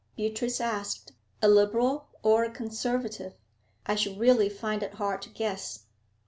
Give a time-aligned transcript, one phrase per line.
[0.15, 1.11] Beatrice asked.
[1.43, 3.35] 'A Liberal or a Conservative?
[3.85, 5.81] I should really find it hard to guess.'